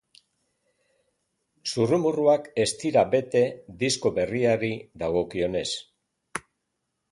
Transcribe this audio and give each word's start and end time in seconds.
Zurrumurruak 1.73 2.47
ez 2.65 2.67
dira 2.85 3.05
bete 3.13 3.43
disko 3.85 4.13
berriari 4.17 4.73
dagokionez. 5.05 5.69